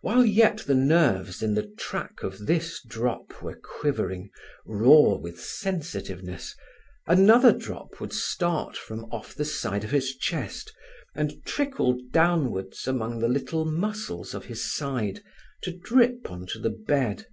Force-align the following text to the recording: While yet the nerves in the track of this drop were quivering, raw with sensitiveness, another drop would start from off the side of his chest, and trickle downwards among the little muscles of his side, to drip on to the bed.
While 0.00 0.24
yet 0.24 0.64
the 0.66 0.74
nerves 0.74 1.42
in 1.42 1.52
the 1.52 1.66
track 1.76 2.22
of 2.22 2.46
this 2.46 2.82
drop 2.82 3.42
were 3.42 3.60
quivering, 3.62 4.30
raw 4.64 5.16
with 5.16 5.38
sensitiveness, 5.38 6.56
another 7.06 7.52
drop 7.52 8.00
would 8.00 8.14
start 8.14 8.74
from 8.78 9.04
off 9.12 9.34
the 9.34 9.44
side 9.44 9.84
of 9.84 9.90
his 9.90 10.16
chest, 10.16 10.72
and 11.14 11.44
trickle 11.44 11.98
downwards 12.10 12.88
among 12.88 13.18
the 13.18 13.28
little 13.28 13.66
muscles 13.66 14.32
of 14.32 14.46
his 14.46 14.64
side, 14.74 15.22
to 15.62 15.76
drip 15.76 16.30
on 16.30 16.46
to 16.46 16.58
the 16.58 16.70
bed. 16.70 17.26